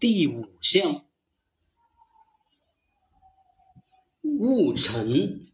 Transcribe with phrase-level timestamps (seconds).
[0.00, 1.04] 第五项，
[4.22, 5.52] 戊辰，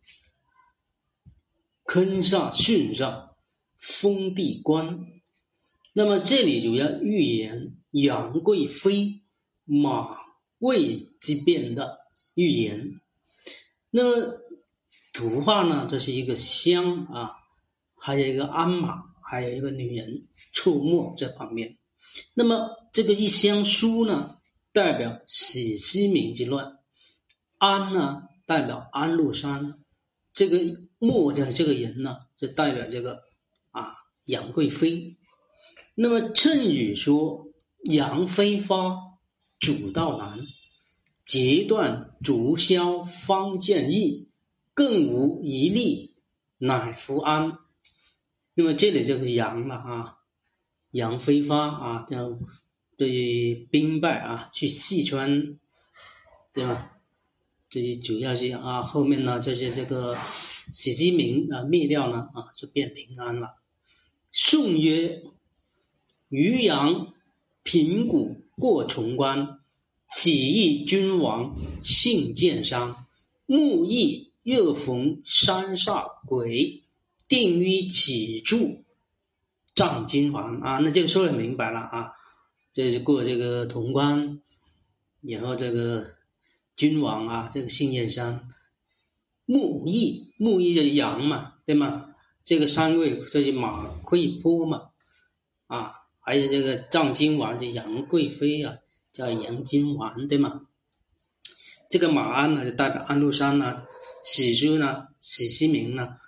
[1.85, 3.31] 坑煞巽煞，
[3.77, 5.05] 封地官。
[5.95, 9.23] 那么这里主要预言杨贵妃
[9.65, 10.17] 马
[10.59, 11.99] 位之变的
[12.35, 13.01] 预言。
[13.91, 14.41] 那么
[15.13, 15.89] 图画呢？
[15.91, 17.33] 这是一个香啊，
[17.97, 21.77] 还有一个鞍马，还有一个女人出没在旁边。
[22.35, 24.36] 那么这个一箱书呢，
[24.77, 26.71] 代表史思明之乱；
[27.57, 29.73] 安呢，代表安禄山；
[30.35, 30.59] 这个
[30.99, 33.23] 墨的这个人呢，就代表这个
[33.71, 33.95] 啊
[34.27, 35.17] 杨贵妃。
[35.95, 37.49] 那么谶语说
[37.89, 38.99] ：“杨妃发，
[39.59, 40.41] 主道难；
[41.25, 44.29] 截断竹箫方见意，
[44.75, 46.15] 更无一例，
[46.59, 47.57] 乃福安。”
[48.53, 50.19] 那么这里就是杨了啊，
[50.91, 52.39] 杨妃发啊，叫
[52.97, 55.59] 对兵败啊，去四川，
[56.53, 56.99] 对吧？
[57.69, 63.57] 这些主要是啊，后面呢，这些这个史思明啊灭掉呢啊，就变平安了。
[64.33, 65.23] 宋曰。
[66.29, 67.15] 渔阳
[67.63, 69.61] 平谷过崇关，
[70.11, 73.07] 起义君王信建商。
[73.47, 76.83] 木易又逢山煞鬼，
[77.29, 78.83] 定于起处，
[79.73, 80.79] 葬金环啊！
[80.79, 82.13] 那就说的明白了啊，
[82.77, 84.39] 这是过这个潼关，
[85.23, 86.11] 然后这个
[86.77, 88.47] 君王啊，这个信燕山，
[89.47, 92.11] 木易木易的羊嘛，对吗？
[92.45, 94.91] 这个山位这些马可以坡嘛，
[95.69, 95.95] 啊。
[96.21, 98.75] 还有这个藏金王，就杨贵妃啊，
[99.11, 100.67] 叫杨金王，对吗？
[101.89, 103.87] 这个马鞍呢，就代表安禄山呢；
[104.23, 106.19] 史书呢，史思明呢；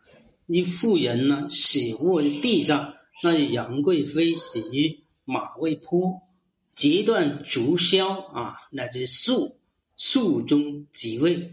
[0.47, 6.23] 一妇人呢，死卧在地上，那是杨贵妃死于马未坡；
[6.79, 9.59] 截断竹箫啊，那就是肃
[9.97, 11.51] 肃宗即位，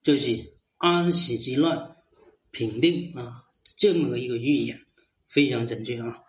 [0.00, 1.96] 就是安史之乱
[2.52, 3.42] 平定啊，
[3.76, 4.80] 这么一个预言，
[5.26, 6.22] 非常准确啊。